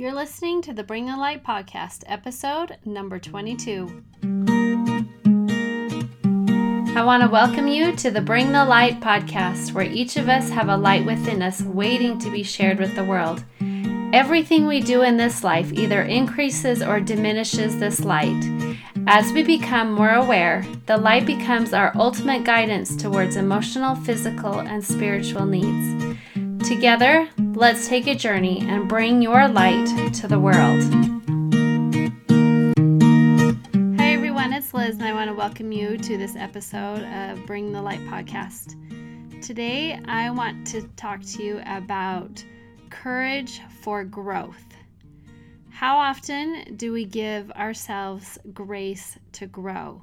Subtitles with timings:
[0.00, 4.02] You're listening to the Bring the Light podcast, episode number 22.
[6.96, 10.48] I want to welcome you to the Bring the Light podcast, where each of us
[10.48, 13.44] have a light within us waiting to be shared with the world.
[14.14, 18.42] Everything we do in this life either increases or diminishes this light.
[19.06, 24.82] As we become more aware, the light becomes our ultimate guidance towards emotional, physical, and
[24.82, 26.16] spiritual needs.
[26.66, 30.82] Together, let's take a journey and bring your light to the world.
[33.98, 37.72] Hi, everyone, it's Liz, and I want to welcome you to this episode of Bring
[37.72, 38.76] the Light podcast.
[39.42, 42.44] Today, I want to talk to you about
[42.88, 44.64] courage for growth.
[45.70, 50.02] How often do we give ourselves grace to grow?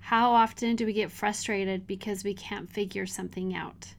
[0.00, 3.94] How often do we get frustrated because we can't figure something out?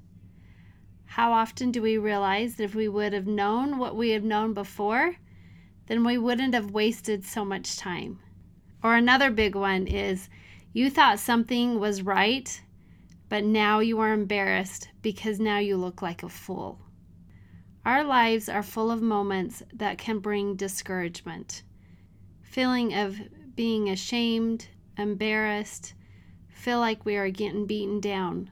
[1.14, 4.56] How often do we realize that if we would have known what we have known
[4.56, 5.18] before,
[5.86, 8.18] then we wouldn't have wasted so much time?
[8.82, 10.28] Or another big one is
[10.72, 12.60] you thought something was right,
[13.30, 16.80] but now you are embarrassed because now you look like a fool.
[17.86, 21.62] Our lives are full of moments that can bring discouragement,
[22.42, 23.20] feeling of
[23.56, 25.94] being ashamed, embarrassed,
[26.50, 28.50] feel like we are getting beaten down.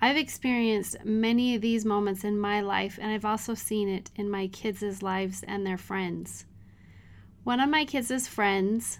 [0.00, 4.30] I've experienced many of these moments in my life, and I've also seen it in
[4.30, 6.44] my kids' lives and their friends.
[7.44, 8.98] One of my kids' friends,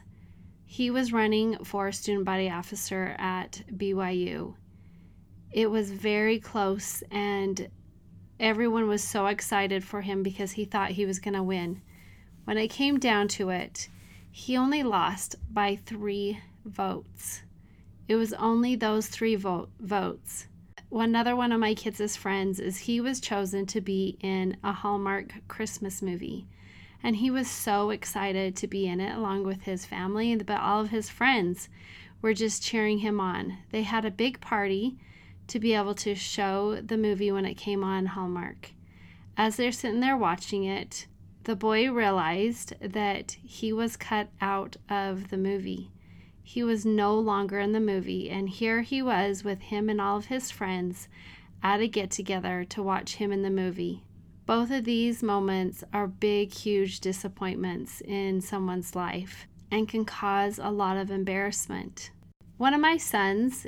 [0.67, 4.55] he was running for student body officer at BYU.
[5.51, 7.69] It was very close, and
[8.41, 11.83] everyone was so excited for him because he thought he was going to win.
[12.45, 13.89] When it came down to it,
[14.31, 17.43] he only lost by three votes.
[18.09, 20.49] It was only those three vote, votes.
[20.95, 25.35] Another one of my kids' friends is he was chosen to be in a Hallmark
[25.49, 26.47] Christmas movie.
[27.03, 30.81] And he was so excited to be in it along with his family, but all
[30.81, 31.69] of his friends
[32.23, 33.59] were just cheering him on.
[33.73, 34.97] They had a big party
[35.49, 38.71] to be able to show the movie when it came on Hallmark.
[39.37, 41.07] As they're sitting there watching it,
[41.43, 45.91] the boy realized that he was cut out of the movie.
[46.47, 50.19] He was no longer in the movie, and here he was with him and all
[50.19, 51.09] of his friends
[51.63, 54.05] at a get together to watch him in the movie.
[54.45, 60.71] Both of these moments are big, huge disappointments in someone's life and can cause a
[60.71, 62.11] lot of embarrassment.
[62.59, 63.67] One of my sons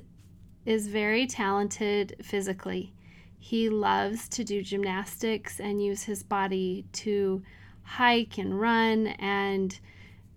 [0.66, 2.92] is very talented physically.
[3.38, 7.42] He loves to do gymnastics and use his body to
[7.82, 9.80] hike and run and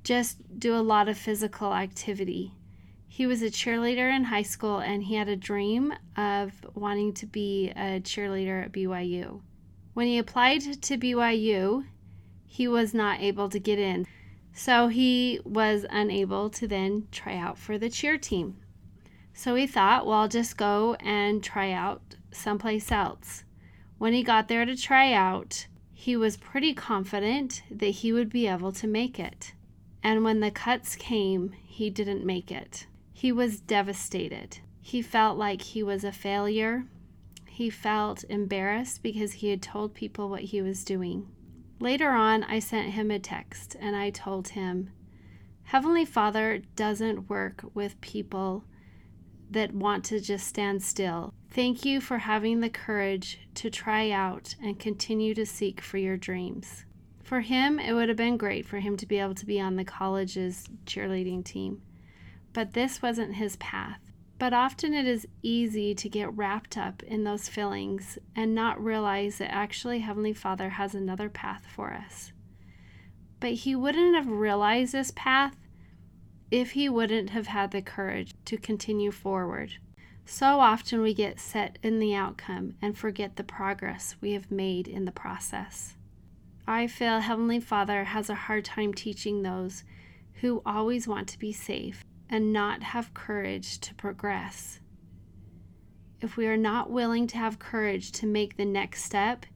[0.04, 2.54] just do a lot of physical activity.
[3.08, 7.26] He was a cheerleader in high school and he had a dream of wanting to
[7.26, 9.42] be a cheerleader at BYU.
[9.94, 11.86] When he applied to BYU,
[12.46, 14.08] he was not able to get in.
[14.54, 18.58] So he was unable to then try out for the cheer team.
[19.34, 23.44] So he thought, well, I'll just go and try out someplace else.
[23.98, 28.48] When he got there to try out, he was pretty confident that he would be
[28.48, 29.54] able to make it.
[30.04, 32.88] And when the cuts came, he didn't make it.
[33.14, 34.60] He was devastated.
[34.82, 36.86] He felt like he was a failure.
[37.48, 41.28] He felt embarrassed because he had told people what he was doing.
[41.80, 44.92] Later on, I sent him a text and I told him,
[45.64, 48.64] Heavenly Father doesn't work with people
[49.52, 51.34] that want to just stand still.
[51.52, 56.18] Thank you for having the courage to try out and continue to seek for your
[56.18, 56.86] dreams.
[57.30, 59.76] For him, it would have been great for him to be able to be on
[59.76, 61.84] the college's cheerleading team,
[62.54, 64.00] but this wasn't his path.
[64.40, 69.38] But often it is easy to get wrapped up in those feelings and not realize
[69.38, 72.32] that actually Heavenly Father has another path for us.
[73.40, 75.56] But he wouldn't have realized this path
[76.50, 79.74] if he wouldn't have had the courage to continue forward.
[80.26, 84.88] So often we get set in the outcome and forget the progress we have made
[84.88, 85.96] in the process.
[86.70, 89.84] I feel Heavenly Father has a hard time teaching those
[90.34, 94.80] who always want to be safe and not have courage to progress.
[96.22, 99.48] If we are not willing to have courage to make the next step,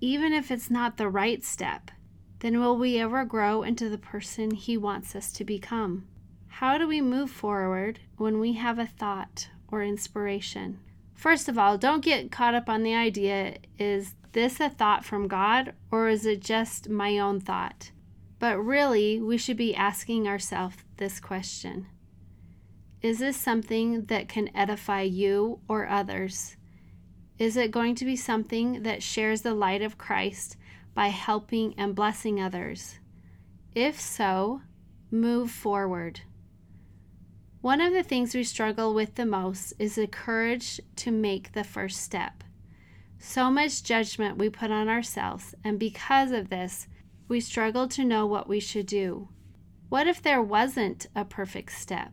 [0.00, 1.92] even if it's not the right step,
[2.40, 6.08] then will we ever grow into the person He wants us to become?
[6.48, 10.80] How do we move forward when we have a thought or inspiration?
[11.20, 15.28] First of all, don't get caught up on the idea is this a thought from
[15.28, 17.90] God or is it just my own thought?
[18.38, 21.88] But really, we should be asking ourselves this question
[23.02, 26.56] Is this something that can edify you or others?
[27.38, 30.56] Is it going to be something that shares the light of Christ
[30.94, 32.98] by helping and blessing others?
[33.74, 34.62] If so,
[35.10, 36.22] move forward.
[37.62, 41.62] One of the things we struggle with the most is the courage to make the
[41.62, 42.42] first step.
[43.18, 46.88] So much judgment we put on ourselves, and because of this,
[47.28, 49.28] we struggle to know what we should do.
[49.90, 52.12] What if there wasn't a perfect step?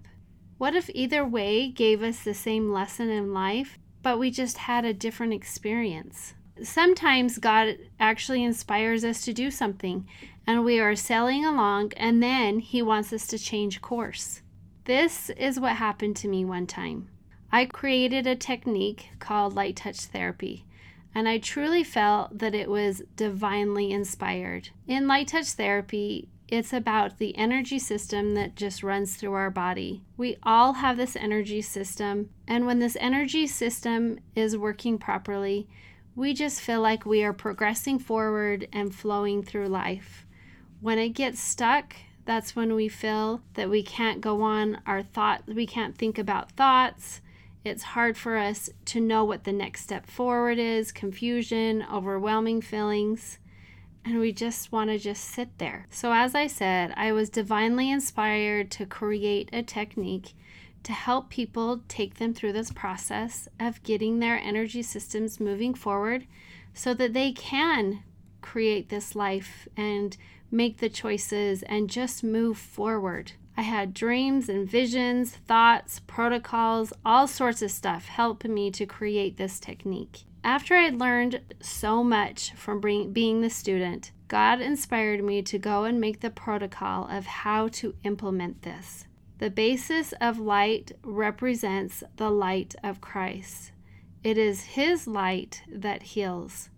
[0.58, 4.84] What if either way gave us the same lesson in life, but we just had
[4.84, 6.34] a different experience?
[6.62, 10.10] Sometimes God actually inspires us to do something,
[10.46, 14.42] and we are sailing along, and then He wants us to change course.
[14.88, 17.10] This is what happened to me one time.
[17.52, 20.64] I created a technique called light touch therapy,
[21.14, 24.70] and I truly felt that it was divinely inspired.
[24.88, 30.04] In light touch therapy, it's about the energy system that just runs through our body.
[30.16, 35.68] We all have this energy system, and when this energy system is working properly,
[36.16, 40.26] we just feel like we are progressing forward and flowing through life.
[40.80, 41.94] When it gets stuck,
[42.28, 46.52] that's when we feel that we can't go on our thought, we can't think about
[46.52, 47.22] thoughts.
[47.64, 53.40] It's hard for us to know what the next step forward is, confusion, overwhelming feelings,
[54.06, 55.88] and we just want to just sit there.
[55.90, 60.34] So, as I said, I was divinely inspired to create a technique
[60.84, 66.26] to help people take them through this process of getting their energy systems moving forward
[66.74, 68.04] so that they can
[68.42, 70.16] create this life and
[70.52, 73.34] make the choices, and just move forward.
[73.56, 79.38] I had dreams and visions, thoughts, protocols, all sorts of stuff helping me to create
[79.38, 80.26] this technique.
[80.44, 85.86] After I had learned so much from being the student, God inspired me to go
[85.86, 89.06] and make the protocol of how to implement this.
[89.40, 93.72] The basis of light represents the light of Christ.
[94.24, 96.70] It is His light that heals.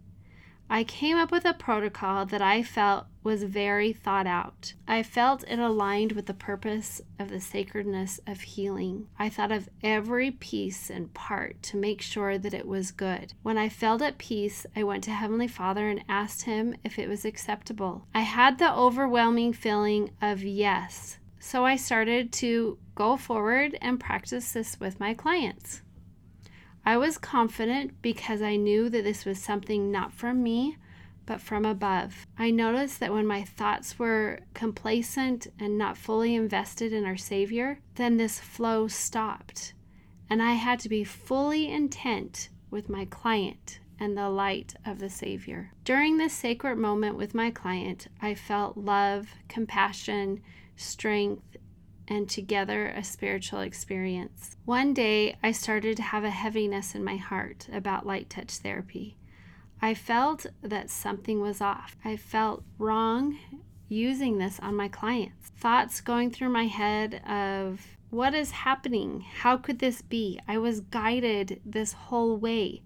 [0.71, 4.74] I came up with a protocol that I felt was very thought out.
[4.88, 9.07] I felt it aligned with the purpose of the sacredness of healing.
[9.18, 13.33] I thought of every piece and part to make sure that it was good.
[13.42, 17.10] When I felt at peace, I went to Heavenly Father and asked Him if it
[17.10, 18.06] was acceptable.
[18.13, 21.18] I had the overwhelming feeling of yes.
[21.39, 25.81] So I started to go forward and practice this with my clients.
[26.86, 30.78] I was confident because I knew that this was something not from me,
[31.26, 32.26] but from above.
[32.38, 37.80] I noticed that when my thoughts were complacent and not fully invested in our Savior,
[37.96, 39.74] then this flow stopped.
[40.30, 45.10] And I had to be fully intent with my client and the light of the
[45.10, 45.72] Savior.
[45.84, 50.42] During this sacred moment with my client, I felt love, compassion,
[50.76, 51.44] strength,
[52.09, 54.57] and together a spiritual experience.
[54.65, 59.15] One day, I started to have a heaviness in my heart about light touch therapy.
[59.81, 61.95] I felt that something was off.
[62.03, 63.38] I felt wrong
[63.88, 65.50] using this on my clients.
[65.57, 69.21] Thoughts going through my head of what is happening?
[69.21, 70.39] How could this be?
[70.47, 72.81] I was guided this whole way.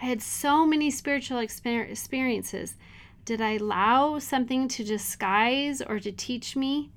[0.00, 2.76] I had so many spiritual exper- experiences.
[3.24, 6.90] Did I allow something to disguise or to teach me?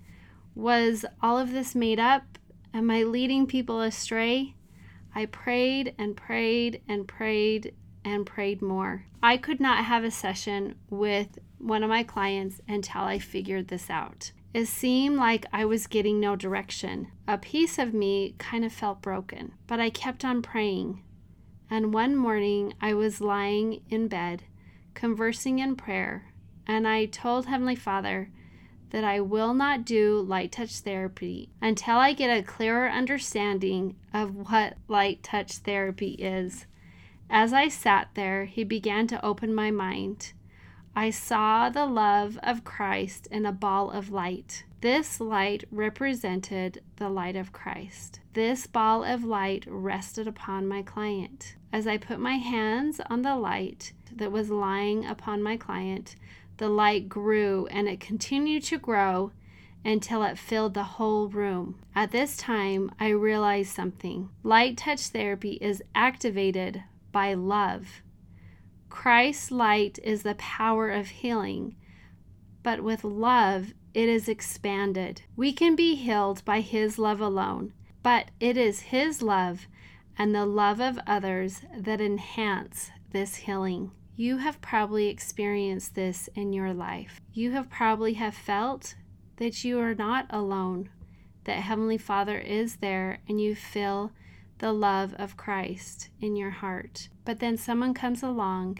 [0.55, 2.37] Was all of this made up?
[2.73, 4.55] Am I leading people astray?
[5.15, 7.73] I prayed and prayed and prayed
[8.03, 9.05] and prayed more.
[9.21, 13.89] I could not have a session with one of my clients until I figured this
[13.89, 14.31] out.
[14.53, 17.07] It seemed like I was getting no direction.
[17.27, 21.01] A piece of me kind of felt broken, but I kept on praying.
[21.69, 24.43] And one morning I was lying in bed,
[24.93, 26.33] conversing in prayer,
[26.67, 28.29] and I told Heavenly Father,
[28.93, 34.51] that I will not do light touch therapy until I get a clearer understanding of
[34.51, 36.67] what light touch therapy is.
[37.27, 40.33] As I sat there, He began to open my mind.
[40.95, 44.63] I saw the love of Christ in a ball of light.
[44.81, 48.19] This light represented the light of Christ.
[48.33, 51.55] This ball of light rested upon my client.
[51.71, 56.15] As I put my hands on the light that was lying upon my client,
[56.57, 59.31] the light grew and it continued to grow
[59.85, 61.79] until it filled the whole room.
[61.93, 64.29] At this time, I realized something.
[64.43, 68.01] Light touch therapy is activated by love.
[68.89, 71.75] Christ's light is the power of healing,
[72.61, 75.23] but with love, it is expanded.
[75.35, 79.67] We can be healed by His love alone, but it is His love
[80.17, 83.91] and the love of others that enhance this healing.
[84.15, 87.19] You have probably experienced this in your life.
[87.33, 88.93] You have probably have felt
[89.37, 90.89] that you are not alone,
[91.45, 94.11] that Heavenly Father is there and you feel
[94.59, 97.09] the love of Christ in your heart.
[97.25, 98.79] But then someone comes along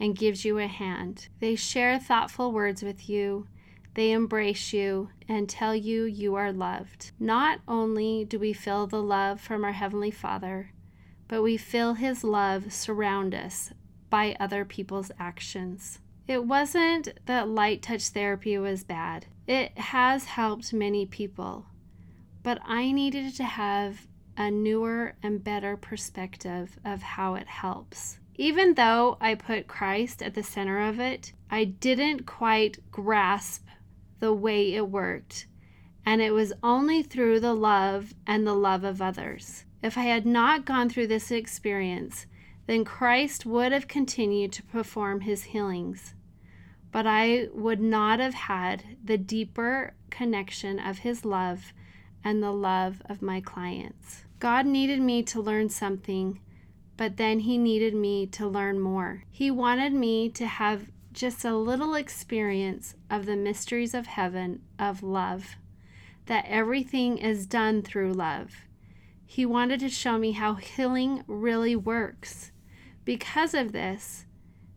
[0.00, 1.28] and gives you a hand.
[1.38, 3.48] They share thoughtful words with you.
[3.92, 7.12] They embrace you and tell you you are loved.
[7.20, 10.72] Not only do we feel the love from our Heavenly Father,
[11.28, 13.70] but we feel His love surround us
[14.12, 15.98] by other people's actions.
[16.28, 21.64] It wasn't that light touch therapy was bad, it has helped many people.
[22.42, 28.18] But I needed to have a newer and better perspective of how it helps.
[28.34, 33.66] Even though I put Christ at the center of it, I didn't quite grasp
[34.20, 35.46] the way it worked.
[36.04, 39.64] And it was only through the love and the love of others.
[39.82, 42.26] If I had not gone through this experience,
[42.66, 46.14] then Christ would have continued to perform his healings.
[46.90, 51.72] But I would not have had the deeper connection of his love
[52.24, 54.24] and the love of my clients.
[54.38, 56.40] God needed me to learn something,
[56.96, 59.24] but then He needed me to learn more.
[59.30, 65.02] He wanted me to have just a little experience of the mysteries of heaven of
[65.02, 65.56] love,
[66.26, 68.52] that everything is done through love.
[69.26, 72.51] He wanted to show me how healing really works.
[73.04, 74.26] Because of this,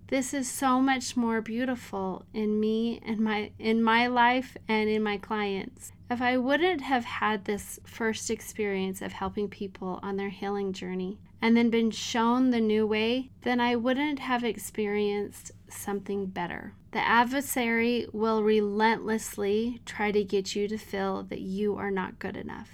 [0.08, 5.02] this is so much more beautiful in me and my in my life and in
[5.04, 5.92] my clients.
[6.10, 11.20] If I wouldn't have had this first experience of helping people on their healing journey
[11.42, 16.74] and then been shown the new way, then I wouldn't have experienced something better.
[16.92, 22.38] The adversary will relentlessly try to get you to feel that you are not good
[22.38, 22.70] enough.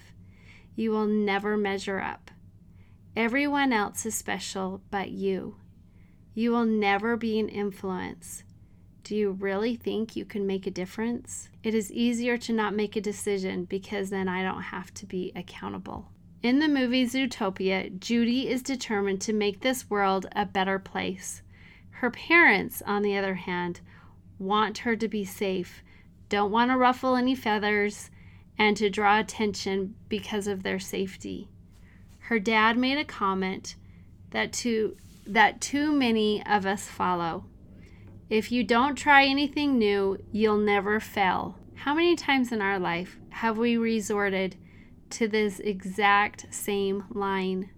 [0.75, 2.31] You will never measure up.
[3.15, 5.58] Everyone else is special but you.
[6.34, 8.44] You will never be an influence.
[9.03, 11.50] Do you really think you can make a difference?
[11.62, 15.34] It is easier to not make a decision because then I don't have to be
[15.36, 16.08] accountable.
[16.41, 21.41] In the movie Zootopia, Judy is determined to make this world a better place.
[21.89, 23.82] Her parents, on the other hand,
[24.39, 25.84] want her to be safe,
[26.30, 28.10] don't want to ruffle any feathers,
[28.58, 31.50] and to draw attention because of their safety.
[32.31, 33.75] Her dad made a comment
[34.29, 34.95] that to
[35.27, 37.43] that too many of us follow.
[38.29, 41.57] If you don't try anything new, you'll never fail.
[41.75, 44.55] How many times in our life have we resorted
[45.09, 47.69] to this exact same line?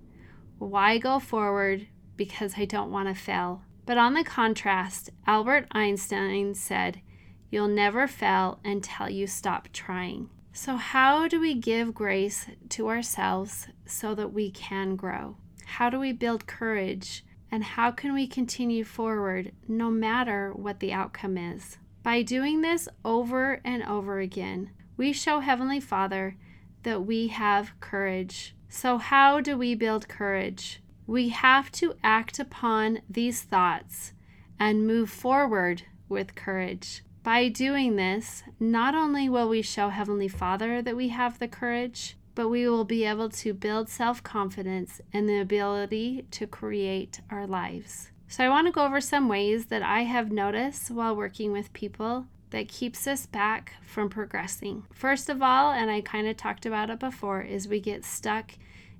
[0.59, 1.87] Why go forward?
[2.15, 3.63] Because I don't want to fail.
[3.87, 7.01] But on the contrast, Albert Einstein said,
[7.49, 10.29] You'll never fail until you stop trying.
[10.55, 15.35] So, how do we give grace to ourselves so that we can grow?
[15.65, 20.93] How do we build courage and how can we continue forward no matter what the
[20.93, 21.79] outcome is?
[22.03, 26.37] By doing this over and over again, we show Heavenly Father
[26.83, 28.55] that we have courage.
[28.69, 30.83] So, how do we build courage?
[31.07, 34.13] We have to act upon these thoughts
[34.59, 37.01] and move forward with courage.
[37.23, 42.17] By doing this, not only will we show Heavenly Father that we have the courage,
[42.35, 47.47] but we will be able to build self confidence and the ability to create our
[47.47, 48.11] lives.
[48.27, 51.71] So, I want to go over some ways that I have noticed while working with
[51.71, 54.83] people that keeps us back from progressing.
[54.91, 58.51] First of all, and I kind of talked about it before, is we get stuck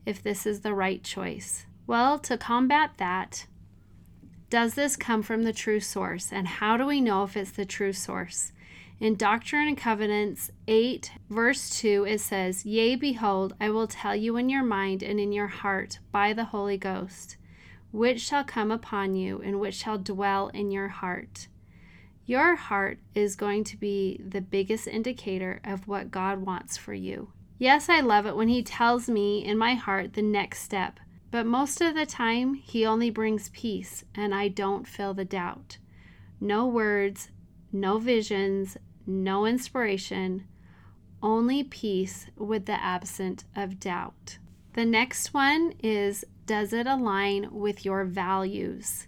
[0.05, 1.65] if this is the right choice.
[1.85, 3.47] Well, to combat that,
[4.53, 6.31] does this come from the true source?
[6.31, 8.51] And how do we know if it's the true source?
[8.99, 14.37] In Doctrine and Covenants 8, verse 2, it says, Yea, behold, I will tell you
[14.37, 17.35] in your mind and in your heart by the Holy Ghost,
[17.91, 21.47] which shall come upon you and which shall dwell in your heart.
[22.27, 27.31] Your heart is going to be the biggest indicator of what God wants for you.
[27.57, 30.99] Yes, I love it when He tells me in my heart the next step,
[31.33, 35.79] but most of the time, He only brings peace and I don't feel the doubt.
[36.39, 37.29] No words,
[37.71, 40.45] no visions, no inspiration,
[41.23, 44.37] only peace with the absence of doubt.
[44.73, 49.07] The next one is Does it align with your values?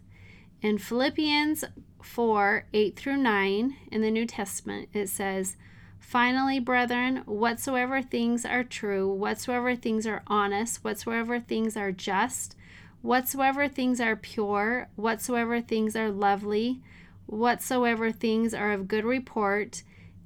[0.64, 1.64] In Philippians
[2.02, 5.58] 4 8 through 9 in the New Testament, it says,
[6.06, 12.56] Finally, brethren, whatsoever things are true, whatsoever things are honest, whatsoever things are just,
[13.02, 16.80] whatsoever things are pure, whatsoever things are lovely,
[17.26, 19.82] whatsoever things are of good report,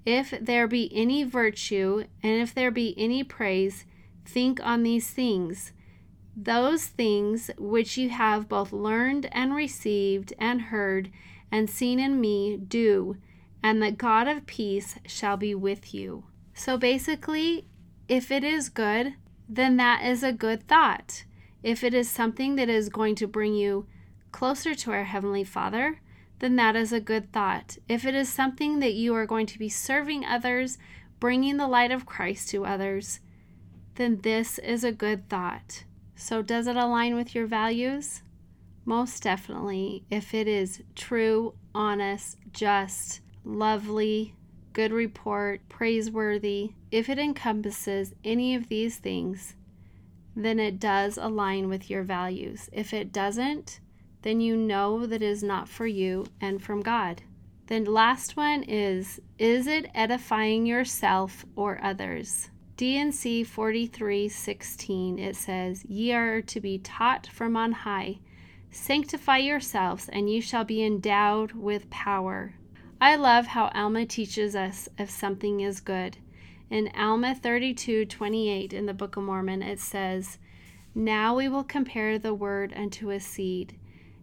[0.06, 3.86] if there be any virtue, and if there be any praise,
[4.26, 5.72] think on these things.
[6.36, 11.10] Those things which you have both learned and received and heard
[11.50, 13.16] and seen in me, do,
[13.62, 16.26] and the God of peace shall be with you.
[16.54, 17.66] So basically,
[18.08, 19.16] if it is good,
[19.48, 21.24] then that is a good thought.
[21.64, 23.88] If it is something that is going to bring you
[24.32, 26.00] closer to our Heavenly Father,
[26.40, 27.78] then that is a good thought.
[27.88, 30.78] If it is something that you are going to be serving others,
[31.20, 33.20] bringing the light of Christ to others,
[33.96, 35.84] then this is a good thought.
[36.16, 38.22] So, does it align with your values?
[38.86, 40.04] Most definitely.
[40.10, 44.36] If it is true, honest, just, lovely,
[44.74, 49.56] good report, praiseworthy, if it encompasses any of these things,
[50.36, 52.70] then it does align with your values.
[52.72, 53.80] If it doesn't,
[54.22, 57.24] then you know that it is not for you and from God.
[57.68, 62.50] Then last one is Is it edifying yourself or others?
[62.78, 68.20] D&C 43:16 it says, "Ye are to be taught from on high.
[68.72, 72.56] Sanctify yourselves, and ye shall be endowed with power."
[73.02, 76.18] I love how Alma teaches us if something is good.
[76.70, 80.38] In Alma 32:28 in the Book of Mormon it says,
[80.94, 83.80] "Now we will compare the word unto a seed.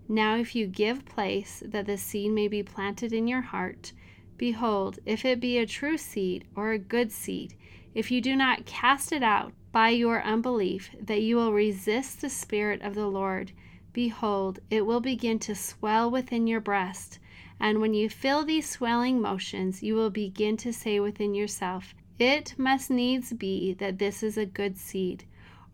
[0.08, 3.94] Now if you give place that the seed may be planted in your heart,
[4.36, 7.54] behold, if it be a true seed or a good seed,
[7.94, 12.28] if you do not cast it out by your unbelief, that you will resist the
[12.28, 13.52] Spirit of the Lord,
[13.94, 17.18] behold, it will begin to swell within your breast.
[17.58, 22.54] And when you feel these swelling motions, you will begin to say within yourself, It
[22.58, 25.24] must needs be that this is a good seed,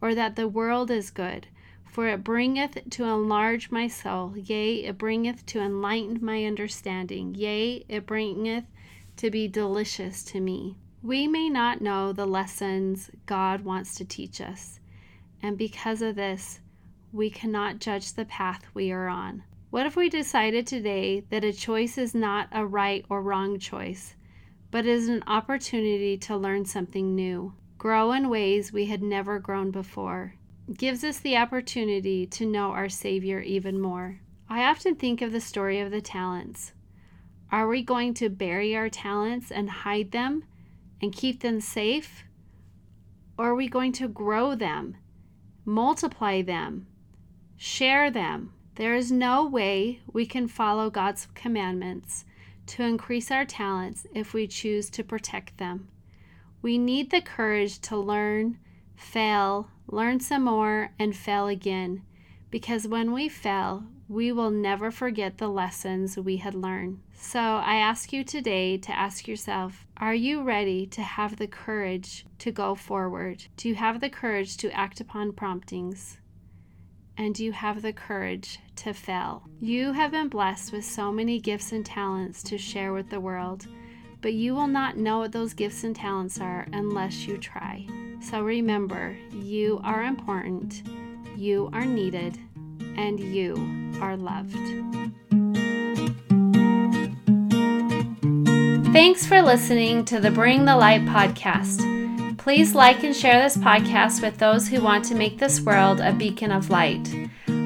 [0.00, 1.48] or that the world is good.
[1.84, 7.84] For it bringeth to enlarge my soul, yea, it bringeth to enlighten my understanding, yea,
[7.88, 8.64] it bringeth
[9.16, 10.76] to be delicious to me.
[11.02, 14.80] We may not know the lessons God wants to teach us,
[15.42, 16.60] and because of this,
[17.12, 19.42] we cannot judge the path we are on.
[19.72, 24.14] What if we decided today that a choice is not a right or wrong choice,
[24.70, 29.70] but is an opportunity to learn something new, grow in ways we had never grown
[29.70, 30.34] before?
[30.74, 34.20] gives us the opportunity to know our Savior even more.
[34.46, 36.74] I often think of the story of the talents.
[37.50, 40.44] Are we going to bury our talents and hide them
[41.00, 42.24] and keep them safe?
[43.38, 44.98] Or are we going to grow them,
[45.64, 46.88] multiply them,
[47.56, 48.52] share them?
[48.76, 52.24] There is no way we can follow God's commandments
[52.68, 55.88] to increase our talents if we choose to protect them.
[56.62, 58.58] We need the courage to learn,
[58.96, 62.02] fail, learn some more, and fail again,
[62.50, 67.00] because when we fail, we will never forget the lessons we had learned.
[67.14, 72.24] So I ask you today to ask yourself Are you ready to have the courage
[72.38, 73.44] to go forward?
[73.56, 76.18] Do you have the courage to act upon promptings?
[77.18, 79.42] And you have the courage to fail?
[79.60, 83.66] You have been blessed with so many gifts and talents to share with the world,
[84.22, 87.86] but you will not know what those gifts and talents are unless you try.
[88.20, 90.82] So remember, you are important,
[91.36, 92.38] you are needed,
[92.96, 93.54] and you
[94.00, 94.56] are loved.
[98.92, 101.91] Thanks for listening to the Bring the Light podcast.
[102.42, 106.12] Please like and share this podcast with those who want to make this world a
[106.12, 107.08] beacon of light.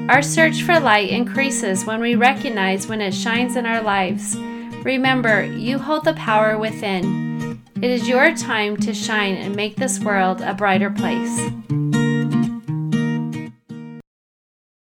[0.07, 4.37] Our search for light increases when we recognize when it shines in our lives.
[4.83, 7.59] Remember, you hold the power within.
[7.81, 11.49] It is your time to shine and make this world a brighter place.